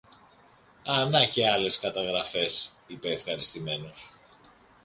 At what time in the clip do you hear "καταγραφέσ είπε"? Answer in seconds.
1.79-3.11